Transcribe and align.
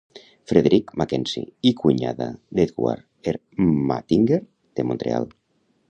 Frederick 0.51 0.93
Mackenzie 1.01 1.43
i 1.71 1.75
cunyada 1.83 2.29
d'Edward 2.61 3.31
Ermatinger, 3.35 4.45
de 4.79 4.89
Montreal. 4.91 5.31